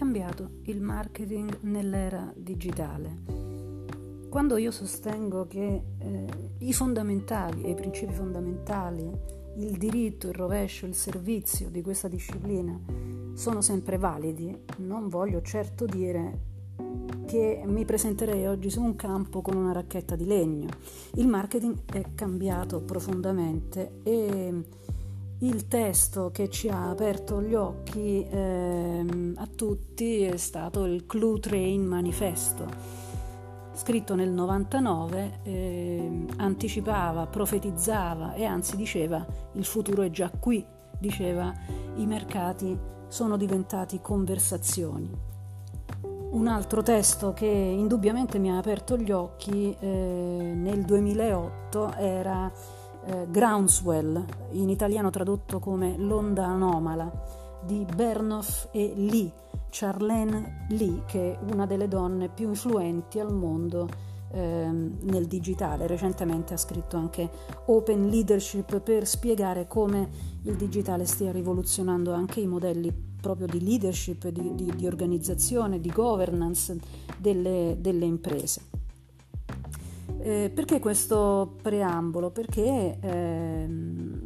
[0.00, 3.18] cambiato il marketing nell'era digitale?
[4.30, 6.26] Quando io sostengo che eh,
[6.60, 9.12] i fondamentali e i principi fondamentali,
[9.56, 12.80] il diritto, il rovescio, il servizio di questa disciplina
[13.34, 16.48] sono sempre validi, non voglio certo dire
[17.26, 20.68] che mi presenterei oggi su un campo con una racchetta di legno.
[21.16, 24.64] Il marketing è cambiato profondamente e
[25.42, 31.40] il testo che ci ha aperto gli occhi eh, a tutti è stato il Clue
[31.40, 32.66] Train Manifesto,
[33.72, 40.64] scritto nel 99, eh, anticipava, profetizzava e anzi diceva il futuro è già qui,
[40.98, 41.50] diceva
[41.96, 45.10] i mercati sono diventati conversazioni.
[46.32, 52.52] Un altro testo che indubbiamente mi ha aperto gli occhi eh, nel 2008 era
[53.04, 57.10] eh, Groundswell, in italiano tradotto come L'onda anomala,
[57.64, 59.32] di Bernoff e Lee,
[59.70, 63.88] Charlene Lee, che è una delle donne più influenti al mondo
[64.32, 65.86] ehm, nel digitale.
[65.86, 67.28] Recentemente ha scritto anche
[67.66, 70.08] Open Leadership per spiegare come
[70.42, 75.90] il digitale stia rivoluzionando anche i modelli proprio di leadership, di, di, di organizzazione, di
[75.90, 76.78] governance
[77.18, 78.79] delle, delle imprese.
[80.22, 82.30] Eh, perché questo preambolo?
[82.30, 84.24] Perché ehm,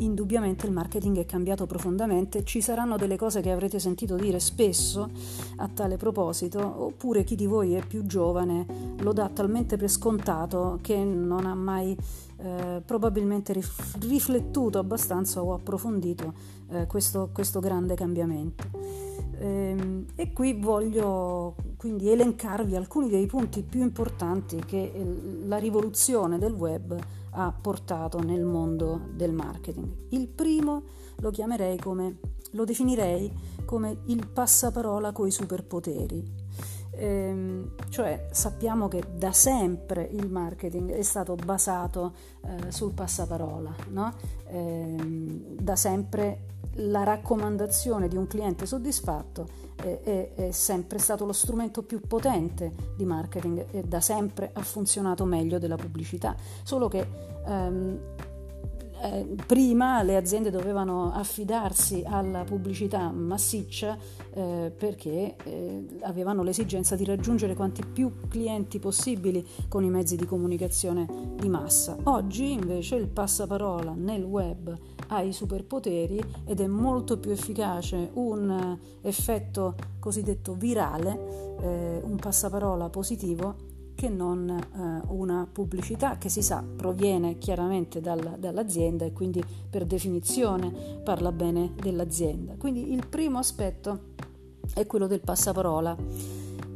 [0.00, 5.08] indubbiamente il marketing è cambiato profondamente, ci saranno delle cose che avrete sentito dire spesso
[5.56, 8.66] a tale proposito, oppure chi di voi è più giovane
[8.98, 11.96] lo dà talmente per scontato che non ha mai
[12.38, 16.32] eh, probabilmente rif- riflettuto abbastanza o approfondito
[16.70, 18.64] eh, questo, questo grande cambiamento.
[19.38, 24.92] Ehm, e qui voglio quindi elencarvi alcuni dei punti più importanti che
[25.46, 26.94] la rivoluzione del web
[27.30, 29.88] ha portato nel mondo del marketing.
[30.10, 30.82] Il primo
[31.20, 32.18] lo chiamerei come,
[32.50, 33.32] lo definirei
[33.64, 36.39] come il passaparola coi superpoteri.
[37.00, 42.12] Ehm, cioè sappiamo che da sempre il marketing è stato basato
[42.42, 44.12] eh, sul passaparola, no?
[44.48, 51.32] ehm, da sempre la raccomandazione di un cliente soddisfatto è, è, è, sempre stato lo
[51.32, 57.06] strumento più potente di marketing e da sempre ha funzionato meglio della pubblicità, solo che
[57.46, 57.98] ehm,
[59.02, 63.96] eh, prima le aziende dovevano affidarsi alla pubblicità massiccia
[64.32, 70.26] eh, perché eh, avevano l'esigenza di raggiungere quanti più clienti possibili con i mezzi di
[70.26, 71.06] comunicazione
[71.36, 71.96] di massa.
[72.04, 74.76] Oggi invece il passaparola nel web
[75.08, 82.88] ha i superpoteri ed è molto più efficace un effetto cosiddetto virale, eh, un passaparola
[82.88, 83.69] positivo
[84.00, 89.84] che non eh, una pubblicità che si sa proviene chiaramente dal, dall'azienda e quindi per
[89.84, 90.72] definizione
[91.04, 92.54] parla bene dell'azienda.
[92.56, 94.14] Quindi il primo aspetto
[94.72, 95.94] è quello del passaparola.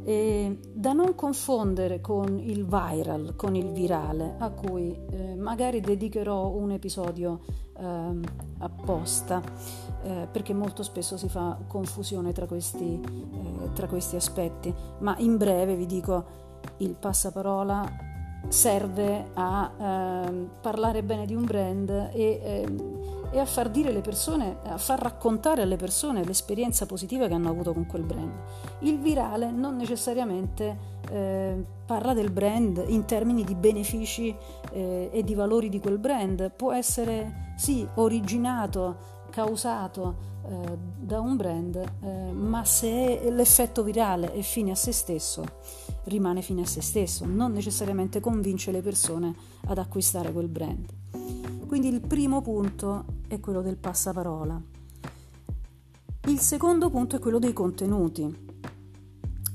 [0.03, 6.49] E da non confondere con il viral, con il virale, a cui eh, magari dedicherò
[6.49, 7.39] un episodio
[7.75, 8.19] eh,
[8.59, 9.41] apposta,
[10.03, 15.37] eh, perché molto spesso si fa confusione tra questi, eh, tra questi aspetti, ma in
[15.37, 16.43] breve vi dico
[16.77, 18.13] il passaparola
[18.47, 22.75] serve a eh, parlare bene di un brand e, eh,
[23.31, 27.49] e, a far dire le persone, a far raccontare alle persone l'esperienza positiva che hanno
[27.49, 28.31] avuto con quel brand.
[28.79, 34.35] Il virale non necessariamente eh, parla del brand in termini di benefici
[34.71, 40.15] eh, e di valori di quel brand, può essere sì originato, causato
[40.47, 45.43] eh, da un brand, eh, ma se l'effetto virale è fine a se stesso,
[46.05, 49.35] rimane fine a se stesso, non necessariamente convince le persone
[49.65, 50.87] ad acquistare quel brand.
[51.67, 54.61] Quindi il primo punto è quello del passaparola.
[56.27, 58.43] Il secondo punto è quello dei contenuti.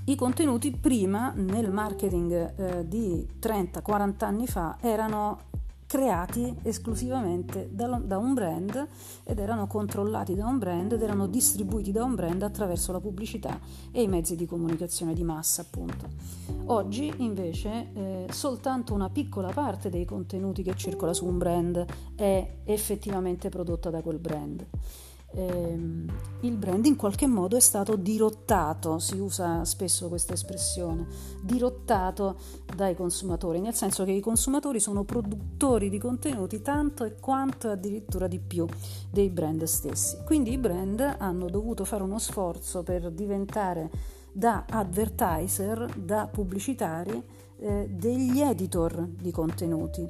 [0.05, 5.49] I contenuti prima nel marketing eh, di 30-40 anni fa erano
[5.91, 8.87] creati esclusivamente da, da, un brand
[9.25, 13.59] ed erano controllati da un brand ed erano distribuiti da un brand attraverso la pubblicità
[13.91, 16.06] e i mezzi di comunicazione di massa appunto.
[16.67, 22.59] Oggi invece eh, soltanto una piccola parte dei contenuti che circola su un brand è
[22.62, 24.64] effettivamente prodotta da quel brand
[25.35, 31.06] ehm, il brand in qualche modo è stato dirottato, si usa spesso questa espressione,
[31.43, 32.37] dirottato
[32.75, 38.27] dai consumatori, nel senso che i consumatori sono produttori di contenuti tanto e quanto addirittura
[38.27, 38.67] di più
[39.11, 40.19] dei brand stessi.
[40.25, 43.91] Quindi i brand hanno dovuto fare uno sforzo per diventare
[44.33, 47.23] da advertiser, da pubblicitari,
[47.59, 50.06] eh, degli editor di contenuti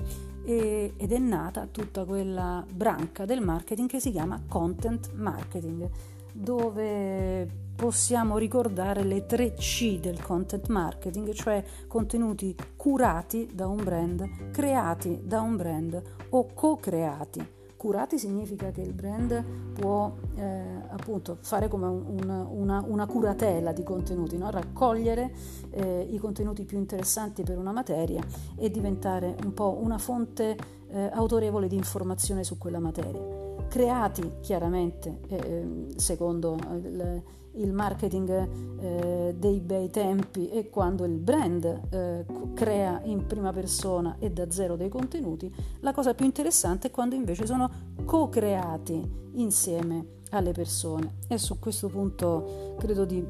[0.51, 5.89] e, ed è nata tutta quella branca del marketing che si chiama content marketing.
[6.33, 14.51] dove possiamo ricordare le tre C del content marketing, cioè contenuti curati da un brand,
[14.51, 17.59] creati da un brand o co-creati.
[17.81, 19.43] Curati significa che il brand
[19.73, 24.51] può eh, appunto fare come un, una, una, curatela di contenuti, no?
[24.51, 25.33] raccogliere
[25.71, 28.23] eh, i contenuti più interessanti per una materia
[28.55, 35.21] e diventare un po' una fonte eh, autorevole di informazione su quella materia creati chiaramente
[35.29, 37.23] eh, ehm, secondo il,
[37.53, 38.49] il marketing
[38.81, 44.51] eh, dei bei tempi e quando il brand eh, crea in prima persona e da
[44.51, 47.71] zero dei contenuti, la cosa più interessante è quando invece sono
[48.05, 53.25] co-creati insieme alle persone e su questo punto credo di,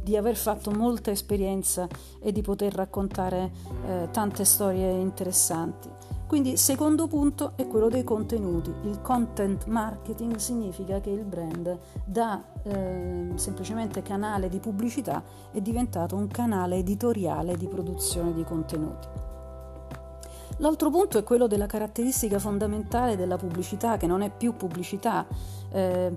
[0.00, 1.88] di aver fatto molta esperienza
[2.20, 3.50] e di poter raccontare
[3.84, 5.88] eh, tante storie interessanti.
[6.32, 8.72] Quindi secondo punto è quello dei contenuti.
[8.84, 16.16] Il content marketing significa che il brand da eh, semplicemente canale di pubblicità è diventato
[16.16, 19.08] un canale editoriale di produzione di contenuti.
[20.56, 25.26] L'altro punto è quello della caratteristica fondamentale della pubblicità, che non è più pubblicità.
[25.70, 26.16] Eh,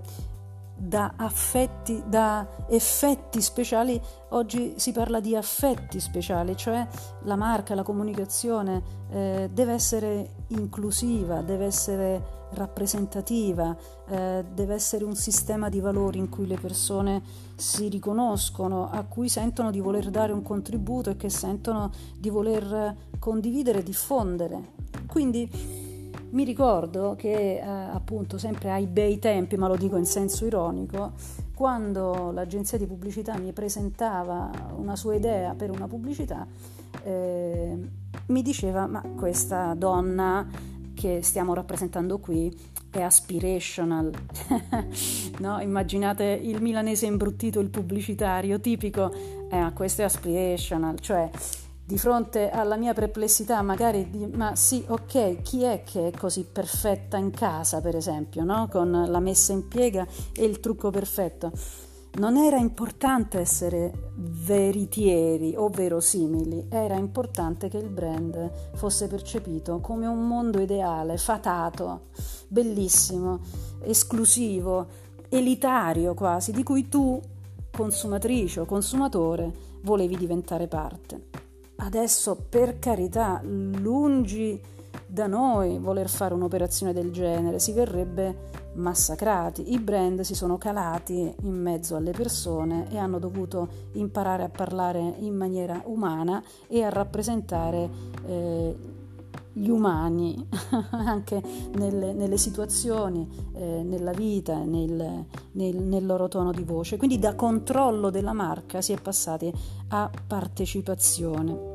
[0.78, 4.00] da affetti, da effetti speciali,
[4.30, 6.86] oggi si parla di affetti speciali, cioè
[7.24, 13.76] la marca, la comunicazione eh, deve essere inclusiva, deve essere rappresentativa,
[14.08, 17.22] eh, deve essere un sistema di valori in cui le persone
[17.56, 22.96] si riconoscono, a cui sentono di voler dare un contributo e che sentono di voler
[23.20, 24.74] condividere diffondere.
[25.08, 25.94] Quindi
[26.36, 31.14] mi ricordo che eh, appunto sempre ai bei tempi, ma lo dico in senso ironico,
[31.56, 36.46] quando l'agenzia di pubblicità mi presentava una sua idea per una pubblicità,
[37.04, 37.78] eh,
[38.26, 40.46] mi diceva ma questa donna
[40.94, 42.54] che stiamo rappresentando qui
[42.92, 44.12] è aspirational.
[45.40, 45.62] no?
[45.62, 49.10] Immaginate il milanese imbruttito, il pubblicitario tipico,
[49.50, 51.30] eh, questo è aspirational, cioè
[51.88, 56.44] di fronte alla mia perplessità, magari di ma sì, ok, chi è che è così
[56.44, 58.68] perfetta in casa, per esempio, no?
[58.72, 61.52] con la messa in piega e il trucco perfetto?
[62.18, 70.08] Non era importante essere veritieri o verosimili, era importante che il brand fosse percepito come
[70.08, 72.08] un mondo ideale, fatato,
[72.48, 73.42] bellissimo,
[73.82, 74.88] esclusivo,
[75.30, 77.22] elitario quasi, di cui tu,
[77.70, 79.52] consumatrice o consumatore,
[79.82, 81.45] volevi diventare parte.
[81.78, 84.62] Adesso, per carità, lungi
[85.06, 89.74] da noi voler fare un'operazione del genere, si verrebbe massacrati.
[89.74, 95.00] I brand si sono calati in mezzo alle persone e hanno dovuto imparare a parlare
[95.20, 97.90] in maniera umana e a rappresentare
[98.26, 98.76] eh,
[99.58, 100.48] gli umani
[100.92, 101.42] anche
[101.78, 106.98] nelle, nelle situazioni, eh, nella vita, nel, nel, nel loro tono di voce.
[106.98, 109.52] Quindi da controllo della marca si è passati
[109.90, 111.74] a partecipazione.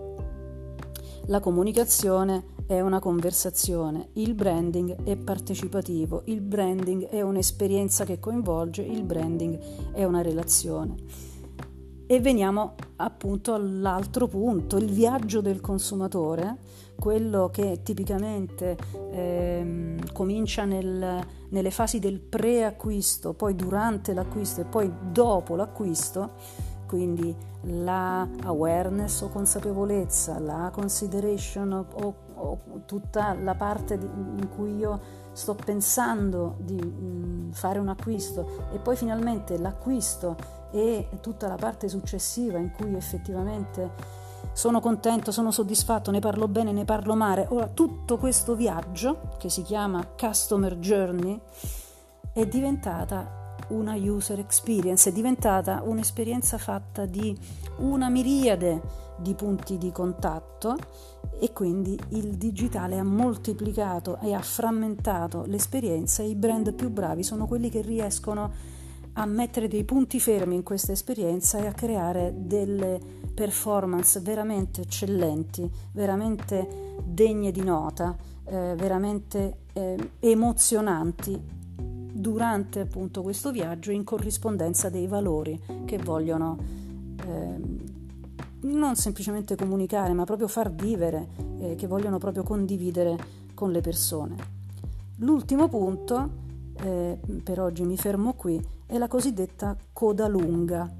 [1.26, 8.82] La comunicazione è una conversazione, il branding è partecipativo, il branding è un'esperienza che coinvolge,
[8.82, 9.58] il branding
[9.92, 10.94] è una relazione.
[12.10, 16.56] E veniamo appunto all'altro punto, il viaggio del consumatore,
[16.98, 18.76] quello che tipicamente
[19.12, 26.32] eh, comincia nel, nelle fasi del pre-acquisto, poi durante l'acquisto e poi dopo l'acquisto,
[26.88, 27.32] quindi
[27.66, 34.74] la awareness o consapevolezza, la consideration o, o, o tutta la parte di, in cui
[34.78, 35.00] io
[35.30, 41.88] sto pensando di mh, fare un acquisto e poi finalmente l'acquisto e tutta la parte
[41.88, 44.18] successiva in cui effettivamente
[44.52, 47.46] sono contento, sono soddisfatto, ne parlo bene, ne parlo male.
[47.50, 51.40] Ora, tutto questo viaggio, che si chiama Customer Journey,
[52.32, 57.36] è diventata una user experience, è diventata un'esperienza fatta di
[57.78, 60.76] una miriade di punti di contatto
[61.38, 67.22] e quindi il digitale ha moltiplicato e ha frammentato l'esperienza e i brand più bravi
[67.22, 68.50] sono quelli che riescono a
[69.26, 72.98] mettere dei punti fermi in questa esperienza e a creare delle
[73.34, 81.58] performance veramente eccellenti, veramente degne di nota, eh, veramente eh, emozionanti
[82.12, 86.58] durante appunto questo viaggio in corrispondenza dei valori che vogliono
[87.24, 87.88] eh,
[88.62, 93.16] non semplicemente comunicare ma proprio far vivere, eh, che vogliono proprio condividere
[93.54, 94.36] con le persone.
[95.16, 96.30] L'ultimo punto,
[96.82, 100.92] eh, per oggi mi fermo qui, è la cosiddetta coda lunga,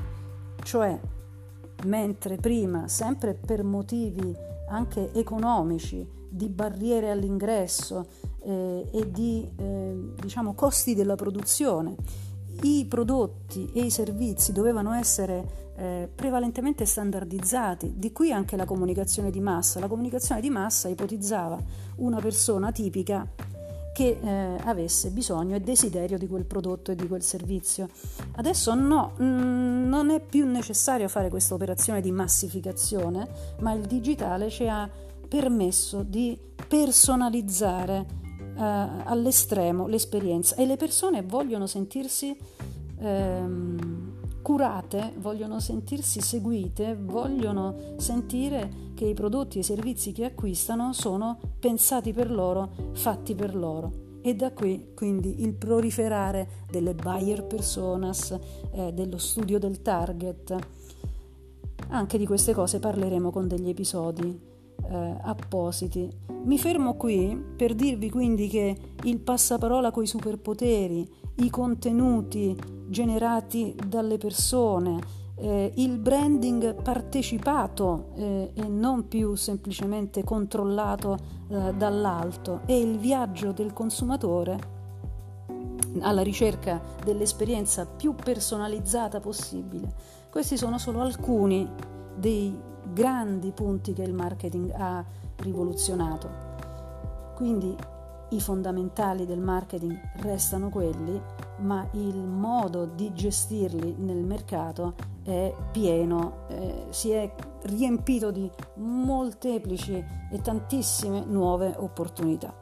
[0.62, 0.96] cioè
[1.86, 4.32] mentre prima, sempre per motivi
[4.68, 8.06] anche economici, di barriere all'ingresso,
[8.42, 11.96] eh, e di eh, diciamo, costi della produzione.
[12.62, 19.30] i prodotti e i servizi dovevano essere eh, prevalentemente standardizzati, di qui anche la comunicazione
[19.30, 19.80] di massa.
[19.80, 21.58] La comunicazione di massa ipotizzava
[21.96, 23.26] una persona tipica
[24.00, 27.90] che eh, avesse bisogno e desiderio di quel prodotto e di quel servizio.
[28.36, 33.28] Adesso no, mh, mm, non è più necessario fare questa operazione di massificazione,
[33.60, 34.88] ma il digitale ci ha
[35.28, 38.06] permesso di personalizzare
[38.56, 38.62] eh,
[39.04, 42.34] all'estremo l'esperienza e le persone vogliono sentirsi
[43.00, 43.99] ehm,
[44.50, 51.38] curate, vogliono sentirsi seguite, vogliono sentire che i prodotti e i servizi che acquistano sono
[51.60, 54.18] pensati per loro, fatti per loro.
[54.20, 58.36] E da qui quindi il proliferare delle buyer personas,
[58.72, 60.56] eh, dello studio del target.
[61.90, 64.49] Anche di queste cose parleremo con degli episodi
[64.90, 66.08] eh, appositi.
[66.44, 72.56] Mi fermo qui per dirvi quindi che il passaparola coi superpoteri, i contenuti
[72.88, 74.98] generati dalle persone,
[75.36, 81.16] eh, il branding partecipato eh, e non più semplicemente controllato
[81.48, 84.78] eh, dall'alto e il viaggio del consumatore
[86.00, 89.92] alla ricerca dell'esperienza più personalizzata possibile.
[90.30, 91.68] Questi sono solo alcuni
[92.16, 92.56] dei
[92.92, 95.04] grandi punti che il marketing ha
[95.36, 96.28] rivoluzionato.
[97.34, 97.74] Quindi
[98.30, 101.20] i fondamentali del marketing restano quelli,
[101.58, 107.32] ma il modo di gestirli nel mercato è pieno, eh, si è
[107.62, 112.54] riempito di molteplici e tantissime nuove opportunità.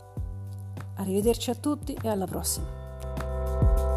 [0.96, 3.87] Arrivederci a tutti e alla prossima.